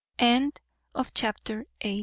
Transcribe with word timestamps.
Chapter 1.13 1.67
ix. 1.79 1.99